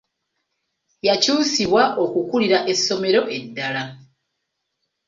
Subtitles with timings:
[1.07, 3.83] Yakyusibwa okukuulira essomero eddala.